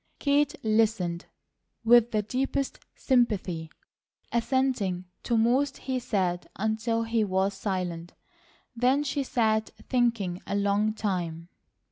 [0.17, 1.27] Kate listened
[1.85, 3.69] with the deepest sympathy,
[4.31, 8.15] assenting to most he said until he was silent.
[8.75, 11.49] Then she sat thinking a long time.